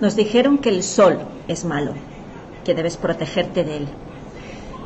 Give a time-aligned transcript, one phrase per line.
[0.00, 1.92] Nos dijeron que el sol es malo,
[2.64, 3.88] que debes protegerte de él.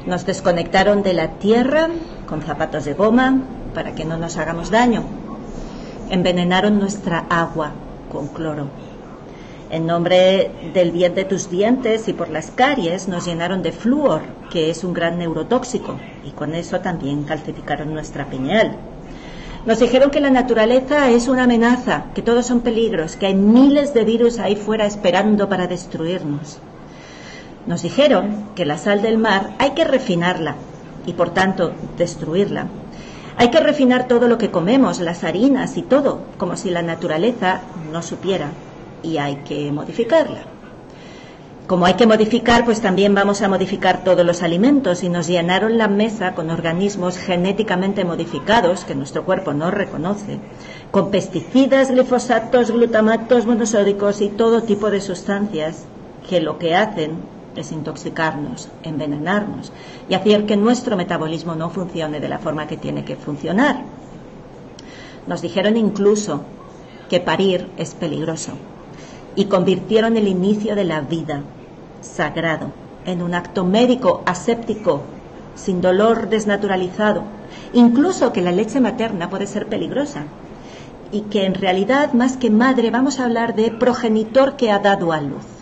[0.07, 1.89] Nos desconectaron de la tierra
[2.27, 3.43] con zapatos de goma
[3.75, 5.05] para que no nos hagamos daño.
[6.11, 7.73] Envenenaron nuestra agua
[8.11, 8.69] con cloro.
[9.71, 14.23] En nombre del bien de tus dientes y por las caries nos llenaron de flúor,
[14.51, 18.77] que es un gran neurotóxico, y con eso también calcificaron nuestra piñal.
[19.67, 23.95] Nos dijeron que la naturaleza es una amenaza, que todos son peligros, que hay miles
[23.95, 26.59] de virus ahí fuera esperando para destruirnos.
[27.67, 30.57] Nos dijeron que la sal del mar hay que refinarla
[31.07, 32.67] y por tanto destruirla.
[33.39, 37.63] Hay que refinar todo lo que comemos, las harinas y todo, como si la naturaleza
[37.91, 38.51] no supiera
[39.03, 40.54] y hay que modificarla.
[41.67, 45.79] Como hay que modificar, pues también vamos a modificar todos los alimentos y nos llenaron
[45.79, 50.41] la mesa con organismos genéticamente modificados que nuestro cuerpo no reconoce,
[50.91, 55.87] con pesticidas, glifosatos, glutamatos monosódicos y todo tipo de sustancias
[56.29, 57.17] que lo que hacen
[57.57, 59.73] es intoxicarnos, envenenarnos
[60.07, 63.85] y hacer que nuestro metabolismo no funcione de la forma que tiene que funcionar.
[65.27, 66.43] Nos dijeron incluso
[67.09, 68.53] que parir es peligroso
[69.37, 71.43] y convirtieron el inicio de la vida
[72.01, 72.71] sagrado
[73.07, 75.03] en un acto médico aséptico,
[75.55, 77.23] sin dolor desnaturalizado,
[77.73, 80.25] incluso que la leche materna puede ser peligrosa
[81.13, 85.13] y que en realidad más que madre vamos a hablar de progenitor que ha dado
[85.13, 85.54] a luz.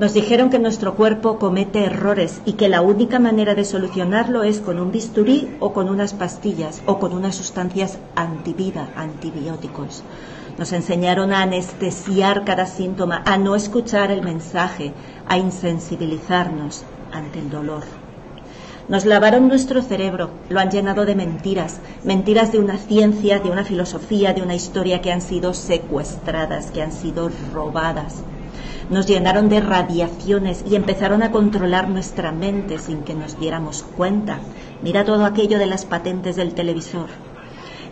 [0.00, 4.58] Nos dijeron que nuestro cuerpo comete errores y que la única manera de solucionarlo es
[4.58, 10.02] con un bisturí o con unas pastillas o con unas sustancias antivida, antibióticos.
[10.56, 14.94] Nos enseñaron a anestesiar cada síntoma, a no escuchar el mensaje,
[15.28, 17.82] a insensibilizarnos ante el dolor.
[18.88, 23.64] Nos lavaron nuestro cerebro, lo han llenado de mentiras, mentiras de una ciencia, de una
[23.64, 28.24] filosofía, de una historia que han sido secuestradas, que han sido robadas.
[28.90, 34.40] Nos llenaron de radiaciones y empezaron a controlar nuestra mente sin que nos diéramos cuenta.
[34.82, 37.06] Mira todo aquello de las patentes del televisor.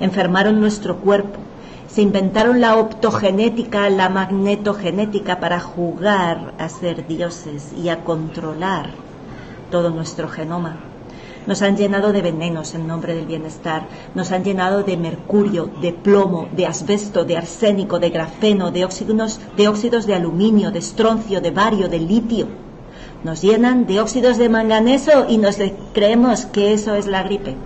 [0.00, 1.38] Enfermaron nuestro cuerpo,
[1.87, 8.91] se inventaron la optogenética, la magnetogenética para jugar a ser dioses y a controlar
[9.70, 10.88] todo nuestro genoma.
[11.48, 15.94] Nos han llenado de venenos en nombre del bienestar, nos han llenado de mercurio, de
[15.94, 21.41] plomo, de asbesto, de arsénico, de grafeno, de óxidos de, óxidos de aluminio, de estroncio,
[21.41, 22.48] de bario, de litio.
[23.25, 25.56] Nos llenan de óxidos de manganeso y nos
[25.94, 27.56] creemos que eso es la gripe.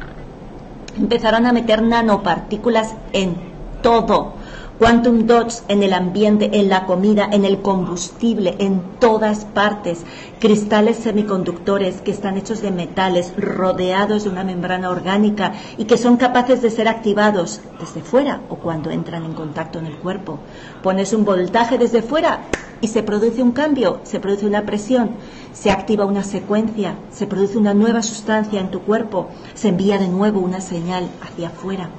[0.96, 3.34] Empezaron a meter nanopartículas en
[3.82, 4.34] todo.
[4.78, 10.04] Quantum dots en el ambiente, en la comida, en el combustible, en todas partes.
[10.40, 16.16] Cristales semiconductores que están hechos de metales rodeados de una membrana orgánica y que son
[16.16, 20.38] capaces de ser activados desde fuera o cuando entran en contacto en el cuerpo.
[20.82, 22.40] Pones un voltaje desde fuera
[22.80, 25.10] y se produce un cambio, se produce una presión,
[25.52, 30.08] se activa una secuencia, se produce una nueva sustancia en tu cuerpo, se envía de
[30.08, 31.90] nuevo una señal hacia afuera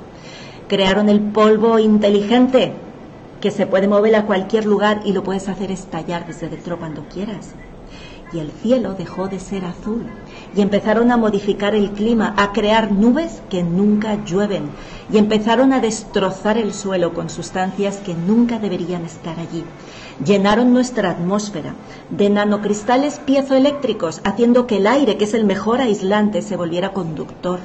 [0.68, 2.74] crearon el polvo inteligente
[3.42, 7.04] que se puede mover a cualquier lugar y lo puedes hacer estallar desde dentro cuando
[7.10, 7.54] quieras.
[8.32, 10.06] Y el cielo dejó de ser azul
[10.56, 14.70] y empezaron a modificar el clima, a crear nubes que nunca llueven
[15.12, 19.64] y empezaron a destrozar el suelo con sustancias que nunca deberían estar allí.
[20.24, 21.74] Llenaron nuestra atmósfera
[22.12, 27.60] de nanocristales piezoeléctricos, haciendo que el aire, que es el mejor aislante, se volviera conductor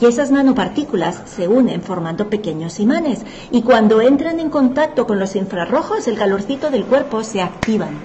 [0.00, 3.20] y esas nanopartículas se unen formando pequeños imanes
[3.52, 7.96] y cuando entran en contacto con los infrarrojos el calorcito del cuerpo se activan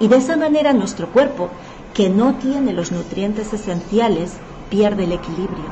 [0.00, 1.50] y de esa manera nuestro cuerpo,
[2.00, 4.32] que no tiene los nutrientes esenciales,
[4.70, 5.66] pierde el equilibrio.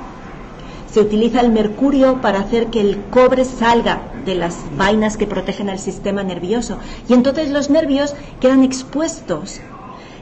[0.92, 5.70] Se utiliza el mercurio para hacer que el cobre salga de las vainas que protegen
[5.70, 6.76] al sistema nervioso
[7.08, 9.62] y entonces los nervios quedan expuestos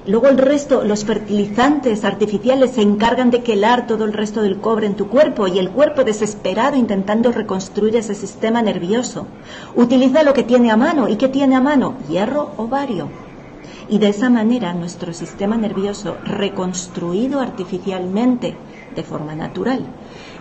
[0.07, 4.87] Luego el resto, los fertilizantes artificiales se encargan de quelar todo el resto del cobre
[4.87, 9.27] en tu cuerpo y el cuerpo desesperado intentando reconstruir ese sistema nervioso.
[9.75, 11.09] Utiliza lo que tiene a mano.
[11.09, 11.97] ¿Y qué tiene a mano?
[12.09, 13.26] Hierro o bario.
[13.89, 18.57] Y de esa manera nuestro sistema nervioso, reconstruido artificialmente
[18.95, 19.85] de forma natural,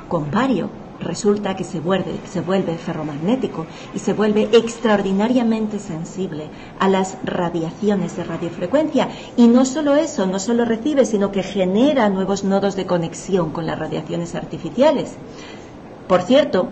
[0.07, 0.69] con bario,
[0.99, 6.47] resulta que se vuelve, se vuelve ferromagnético y se vuelve extraordinariamente sensible
[6.79, 9.09] a las radiaciones de radiofrecuencia.
[9.37, 13.65] Y no solo eso, no solo recibe, sino que genera nuevos nodos de conexión con
[13.65, 15.15] las radiaciones artificiales.
[16.07, 16.69] Por cierto,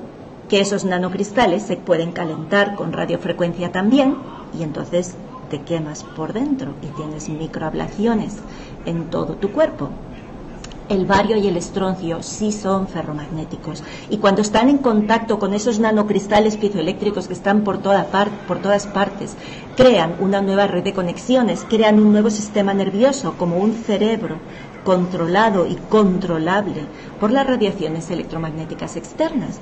[0.49, 4.17] que esos nanocristales se pueden calentar con radiofrecuencia también
[4.57, 5.15] y entonces
[5.53, 8.37] te quemas por dentro y tienes microablaciones
[8.87, 9.89] en todo tu cuerpo.
[10.89, 15.79] el bario y el estroncio sí son ferromagnéticos y cuando están en contacto con esos
[15.79, 18.07] nanocristales piezoeléctricos que están por, toda
[18.47, 19.35] por todas partes,
[19.77, 24.37] crean una nueva red de conexiones, crean un nuevo sistema nervioso como un cerebro
[24.83, 26.81] controlado y controlable
[27.19, 29.59] por las radiaciones electromagnéticas externas.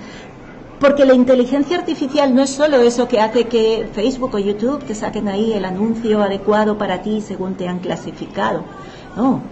[0.82, 4.96] Porque la inteligencia artificial no es solo eso que hace que Facebook o YouTube te
[4.96, 8.64] saquen ahí el anuncio adecuado para ti según te han clasificado.
[9.16, 9.44] No,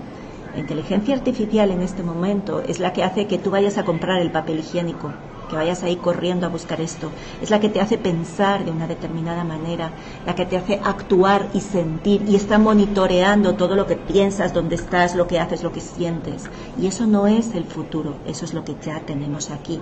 [0.55, 4.23] la inteligencia artificial en este momento es la que hace que tú vayas a comprar
[4.23, 5.11] el papel higiénico,
[5.51, 7.11] que vayas ahí corriendo a buscar esto.
[7.43, 9.91] Es la que te hace pensar de una determinada manera,
[10.25, 14.73] la que te hace actuar y sentir y está monitoreando todo lo que piensas, dónde
[14.73, 16.49] estás, lo que haces, lo que sientes.
[16.81, 19.79] Y eso no es el futuro, eso es lo que ya tenemos aquí.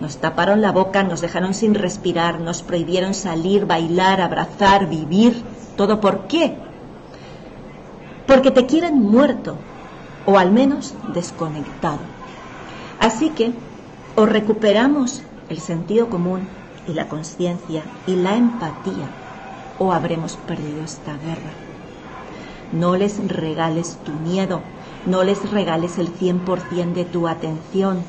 [0.00, 5.42] Nos taparon la boca, nos dejaron sin respirar, nos prohibieron salir, bailar, abrazar, vivir.
[5.76, 6.56] ¿Todo por qué?
[8.26, 9.56] porque te quieren muerto
[10.26, 12.00] o al menos desconectado.
[13.00, 13.52] Así que
[14.16, 16.48] o recuperamos el sentido común
[16.88, 19.08] y la conciencia y la empatía
[19.78, 21.52] o habremos perdido esta guerra.
[22.72, 24.60] No les regales tu miedo,
[25.04, 28.02] no les regales el 100% de tu atención.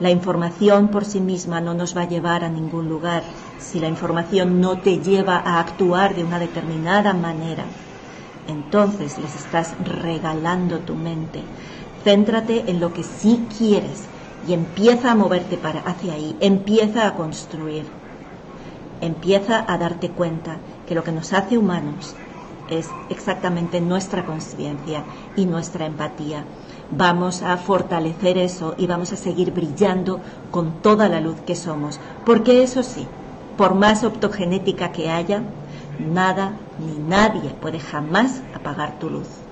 [0.00, 3.22] La información por sí misma no nos va a llevar a ningún lugar
[3.58, 7.64] si la información no te lleva a actuar de una determinada manera
[8.50, 11.42] entonces les estás regalando tu mente.
[12.04, 14.04] Céntrate en lo que sí quieres
[14.48, 17.84] y empieza a moverte para hacia ahí, empieza a construir.
[19.00, 20.56] Empieza a darte cuenta
[20.86, 22.14] que lo que nos hace humanos
[22.70, 25.02] es exactamente nuestra conciencia
[25.36, 26.44] y nuestra empatía.
[26.92, 30.20] Vamos a fortalecer eso y vamos a seguir brillando
[30.50, 33.06] con toda la luz que somos, porque eso sí,
[33.56, 35.42] por más optogenética que haya,
[36.00, 39.49] Nada ni nadie puede jamás apagar tu luz.